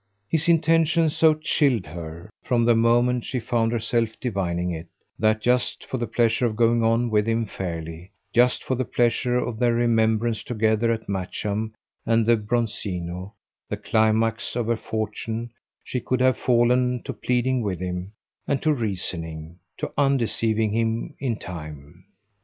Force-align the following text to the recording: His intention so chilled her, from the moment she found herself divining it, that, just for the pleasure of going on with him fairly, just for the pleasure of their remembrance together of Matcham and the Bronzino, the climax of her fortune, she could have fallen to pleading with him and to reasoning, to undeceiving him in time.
His 0.27 0.49
intention 0.49 1.11
so 1.11 1.35
chilled 1.35 1.85
her, 1.85 2.31
from 2.43 2.65
the 2.65 2.73
moment 2.75 3.23
she 3.23 3.39
found 3.39 3.71
herself 3.71 4.19
divining 4.19 4.71
it, 4.71 4.87
that, 5.19 5.41
just 5.43 5.85
for 5.85 5.99
the 5.99 6.07
pleasure 6.07 6.47
of 6.47 6.55
going 6.55 6.81
on 6.83 7.11
with 7.11 7.27
him 7.27 7.45
fairly, 7.45 8.09
just 8.33 8.63
for 8.63 8.73
the 8.73 8.83
pleasure 8.83 9.37
of 9.37 9.59
their 9.59 9.75
remembrance 9.75 10.41
together 10.43 10.91
of 10.91 11.07
Matcham 11.07 11.75
and 12.03 12.25
the 12.25 12.35
Bronzino, 12.35 13.33
the 13.69 13.77
climax 13.77 14.55
of 14.55 14.65
her 14.65 14.75
fortune, 14.75 15.51
she 15.83 15.99
could 15.99 16.19
have 16.19 16.35
fallen 16.35 17.03
to 17.03 17.13
pleading 17.13 17.61
with 17.61 17.79
him 17.79 18.13
and 18.47 18.59
to 18.63 18.73
reasoning, 18.73 19.59
to 19.77 19.91
undeceiving 19.99 20.71
him 20.71 21.13
in 21.19 21.35
time. 21.37 22.05